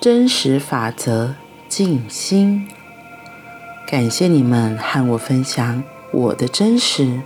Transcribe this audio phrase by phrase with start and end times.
[0.00, 1.34] 真实法则
[1.68, 2.68] 静心。
[3.84, 5.82] 感谢你们和我分享
[6.12, 7.22] 我的真实。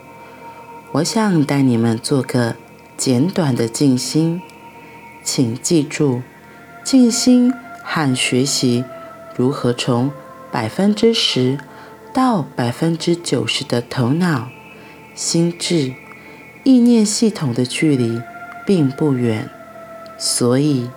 [0.92, 2.56] 我想带你们做个
[2.96, 4.40] 简短的静心，
[5.22, 6.22] 请记住，
[6.82, 7.52] 静心
[7.82, 8.86] 和学习
[9.36, 10.10] 如何从
[10.50, 11.58] 百分之十
[12.14, 14.48] 到百分之九十的头脑、
[15.14, 15.92] 心智、
[16.64, 18.22] 意念系统的距离
[18.66, 19.50] 并不远，
[20.16, 20.88] 所以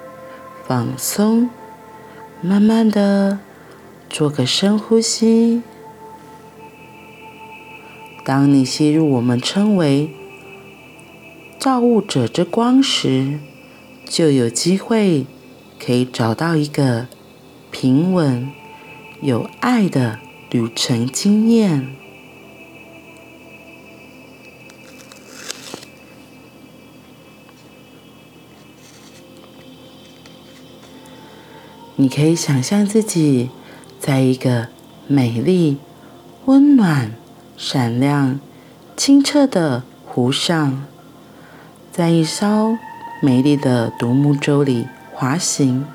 [0.66, 1.50] 放松。
[2.42, 3.40] 慢慢的
[4.10, 5.62] 做个深呼吸。
[8.24, 10.10] 当你吸入我们称为
[11.60, 13.40] 造物者之光时，
[14.08, 15.26] 就有机会
[15.80, 17.08] 可以找到一个
[17.72, 18.52] 平稳、
[19.22, 20.20] 有爱的
[20.52, 21.96] 旅程经验。
[31.98, 33.50] 你可以想象自己
[34.00, 34.68] 在一个
[35.08, 35.78] 美丽、
[36.44, 37.12] 温暖、
[37.56, 38.38] 闪亮、
[38.98, 40.84] 清澈的湖上，
[41.94, 42.78] 在一艘
[43.22, 45.86] 美丽的独木舟里滑行。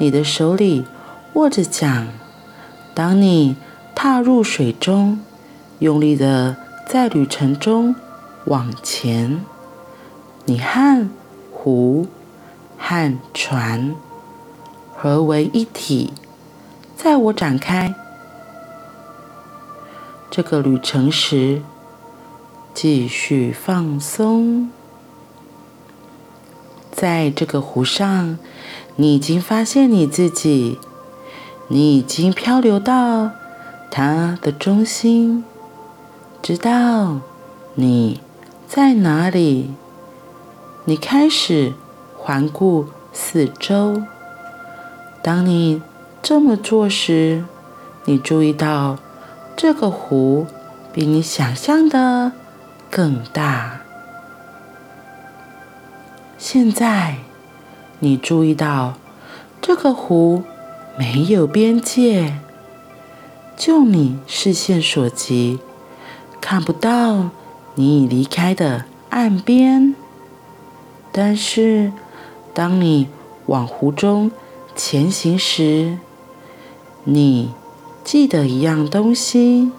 [0.00, 0.86] 你的手里
[1.34, 2.08] 握着桨，
[2.94, 3.56] 当你
[3.94, 5.20] 踏入水中，
[5.80, 6.56] 用力的
[6.88, 7.94] 在旅程中
[8.46, 9.44] 往前，
[10.46, 11.06] 你和
[11.52, 12.06] 湖
[12.78, 13.94] 和船。
[14.96, 16.12] 合为一体，
[16.96, 17.94] 在我展开
[20.30, 21.60] 这个旅程时，
[22.72, 24.70] 继续放松。
[26.90, 28.38] 在这个湖上，
[28.96, 30.78] 你已经发现你自己，
[31.68, 33.32] 你已经漂流到
[33.90, 35.44] 它的中心，
[36.40, 37.20] 知道
[37.74, 38.22] 你
[38.66, 39.74] 在哪里。
[40.86, 41.74] 你开始
[42.16, 44.02] 环顾四周。
[45.26, 45.82] 当你
[46.22, 47.42] 这么做时，
[48.04, 48.96] 你注意到
[49.56, 50.46] 这个湖
[50.92, 52.30] 比你想象的
[52.88, 53.80] 更大。
[56.38, 57.16] 现在，
[57.98, 58.94] 你注意到
[59.60, 60.44] 这个湖
[60.96, 62.34] 没有边界，
[63.56, 65.58] 就你视线所及，
[66.40, 67.30] 看不到
[67.74, 69.92] 你已离开的岸边。
[71.10, 71.90] 但是，
[72.54, 73.08] 当你
[73.46, 74.30] 往湖中
[74.76, 75.98] 前行时，
[77.04, 77.54] 你
[78.04, 79.72] 记得一样东西。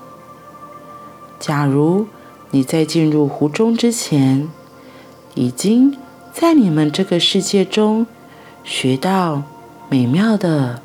[1.39, 2.07] 假如
[2.49, 4.49] 你在进入湖中之前，
[5.35, 5.95] 已经
[6.33, 8.07] 在你们这个世界中
[8.63, 9.43] 学到
[9.87, 10.81] 美妙的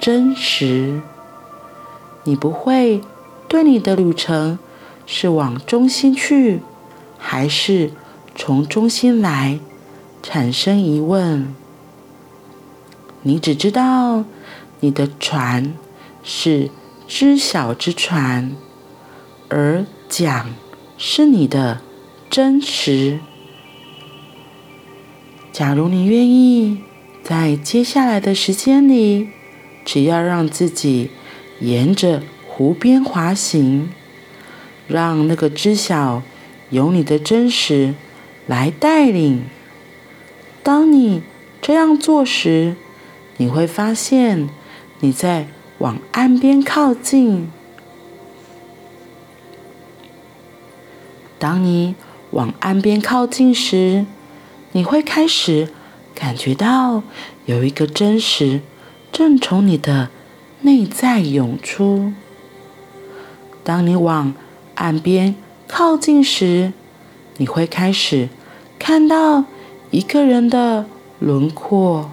[0.00, 1.00] 真实，
[2.24, 3.00] 你不会
[3.46, 4.58] 对你的旅程
[5.06, 6.60] 是往中心去，
[7.16, 7.92] 还是
[8.34, 9.60] 从中心来
[10.24, 11.54] 产生疑问。
[13.26, 14.24] 你只知道，
[14.80, 15.72] 你的船
[16.22, 16.70] 是
[17.08, 18.52] 知晓之船，
[19.48, 20.54] 而桨
[20.98, 21.80] 是你的
[22.28, 23.18] 真实。
[25.50, 26.82] 假如你愿意，
[27.22, 29.28] 在接下来的时间里，
[29.86, 31.10] 只要让自己
[31.60, 33.88] 沿着湖边滑行，
[34.86, 36.22] 让那个知晓
[36.68, 37.94] 由你的真实
[38.46, 39.44] 来带领。
[40.62, 41.22] 当你
[41.62, 42.76] 这样做时，
[43.36, 44.48] 你会发现，
[45.00, 47.50] 你在往岸边靠近。
[51.38, 51.94] 当你
[52.30, 54.06] 往岸边靠近时，
[54.72, 55.68] 你会开始
[56.14, 57.02] 感觉到
[57.44, 58.60] 有一个真实
[59.12, 60.08] 正从你的
[60.62, 62.12] 内在涌出。
[63.62, 64.32] 当你往
[64.76, 65.34] 岸边
[65.66, 66.72] 靠近时，
[67.36, 68.28] 你会开始
[68.78, 69.44] 看到
[69.90, 70.86] 一个人的
[71.18, 72.10] 轮廓。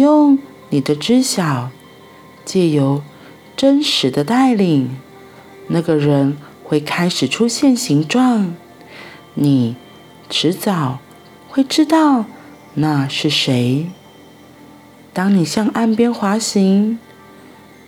[0.00, 0.38] 用
[0.70, 1.70] 你的知晓，
[2.44, 3.02] 借由
[3.56, 4.96] 真实的带领，
[5.68, 8.54] 那个人会开始出现形状。
[9.34, 9.76] 你
[10.28, 10.98] 迟早
[11.48, 12.24] 会知道
[12.74, 13.86] 那是谁。
[15.12, 16.98] 当你向岸边滑行，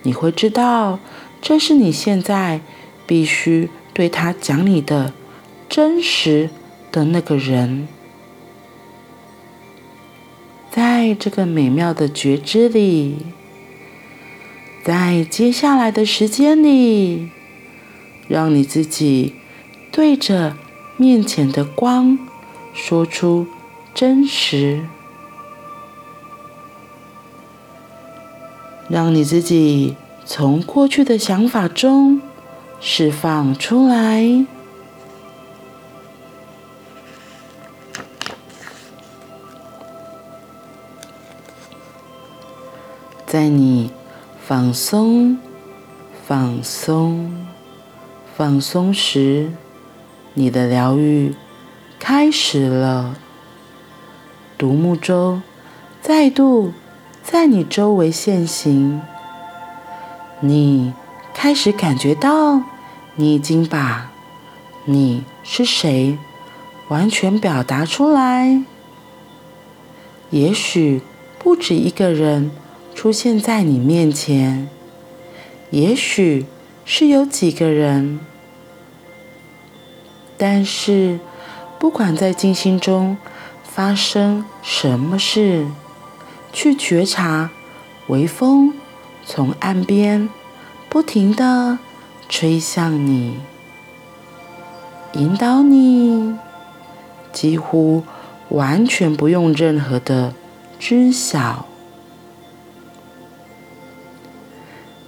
[0.03, 0.99] 你会知道
[1.41, 2.61] 这是你现在
[3.07, 5.13] 必须对他讲你的
[5.67, 6.49] 真实
[6.91, 7.87] 的那个人。
[11.03, 13.17] 在这个美妙的觉知里，
[14.85, 17.29] 在接下来的时间里，
[18.29, 19.33] 让你自己
[19.91, 20.55] 对着
[20.95, 22.17] 面前的光
[22.73, 23.45] 说出
[23.93, 24.85] 真实，
[28.87, 32.21] 让你自己从过去的想法中
[32.79, 34.45] 释放出来。
[43.33, 43.89] 在你
[44.45, 45.39] 放松、
[46.23, 47.47] 放松、
[48.37, 49.51] 放松时，
[50.35, 51.33] 你的疗愈
[51.97, 53.15] 开始了。
[54.55, 55.41] 独木舟
[55.99, 56.73] 再度
[57.23, 59.01] 在你周围现形，
[60.39, 60.93] 你
[61.33, 62.61] 开始感觉到，
[63.15, 64.11] 你已经把
[64.85, 66.19] 你是谁
[66.89, 68.61] 完全表达出来。
[70.29, 71.01] 也许
[71.39, 72.51] 不止一个人
[73.03, 74.69] 出现在你面前，
[75.71, 76.45] 也许
[76.85, 78.21] 是有几个人，
[80.37, 81.19] 但是
[81.77, 83.17] 不管在静心中
[83.61, 85.67] 发生什么事，
[86.53, 87.49] 去觉察
[88.07, 88.73] 微风
[89.25, 90.29] 从岸边
[90.87, 91.79] 不停地
[92.29, 93.35] 吹向你，
[95.15, 96.37] 引导你，
[97.33, 98.03] 几乎
[98.47, 100.33] 完全不用任何的
[100.79, 101.65] 知晓。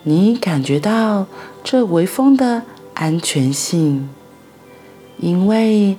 [0.07, 1.25] 你感觉到
[1.63, 2.62] 这微风的
[2.94, 4.07] 安全性，
[5.18, 5.98] 因为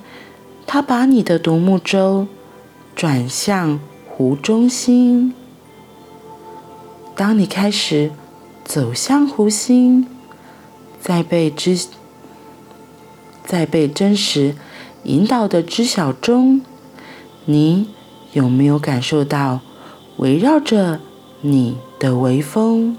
[0.65, 2.25] 它把你的独木舟
[2.95, 5.33] 转向湖中心。
[7.17, 8.11] 当你开始
[8.63, 10.07] 走向湖心，
[11.01, 11.87] 在被知，
[13.43, 14.55] 在被真实
[15.03, 16.61] 引导的知晓中，
[17.43, 17.89] 你
[18.31, 19.59] 有没有感受到
[20.15, 21.01] 围绕着
[21.41, 22.95] 你的微风？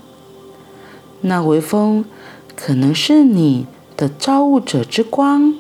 [1.21, 2.05] 那微风
[2.55, 3.67] 可能是你
[3.97, 5.55] 的造物者之光，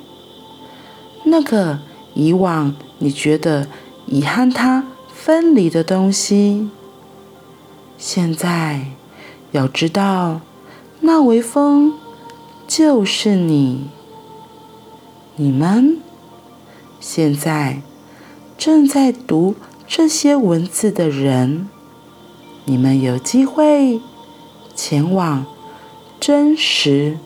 [1.25, 1.81] 那个
[2.15, 3.67] 以往你觉得
[4.07, 6.71] 遗憾它分离的东西，
[7.97, 8.87] 现在
[9.51, 10.41] 要知道，
[11.01, 11.95] 那微风
[12.67, 13.89] 就是你。
[15.41, 15.99] 你们
[16.99, 17.83] 现在
[18.57, 19.55] 正在读
[19.87, 21.69] 这些文字的人，
[22.65, 24.01] 你们有机会。
[24.81, 25.45] 前往
[26.21, 27.19] 真实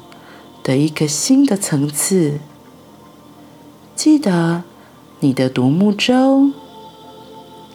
[0.62, 2.40] 的一个新的层次。
[3.94, 4.62] 记得
[5.20, 6.48] 你的独木舟，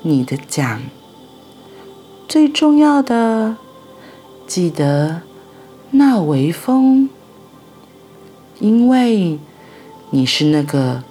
[0.01, 0.81] 你的桨。
[2.27, 3.57] 最重要的，
[4.47, 5.21] 记得
[5.91, 7.09] 那微风，
[8.59, 9.37] 因为
[10.09, 11.03] 你是那个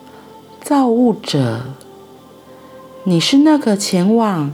[0.60, 1.66] 造物者，
[3.04, 4.52] 你是那个前往，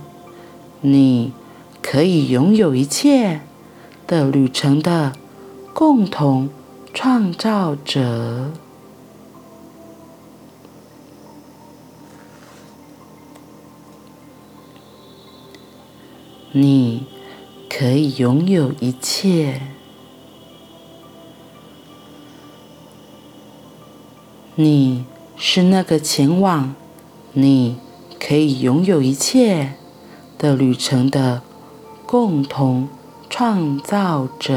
[0.83, 1.33] 你
[1.81, 3.41] 可以拥有一切。
[4.13, 5.15] 的旅程的
[5.73, 6.51] 共同
[6.93, 8.51] 创造者，
[16.51, 17.07] 你
[17.71, 19.63] 可以拥有一切。
[24.55, 25.07] 你
[25.39, 26.75] 是那个前往，
[27.33, 27.79] 你
[28.21, 29.73] 可以拥有一切
[30.37, 31.41] 的旅程的
[32.05, 32.91] 共同
[33.33, 34.53] 创造者。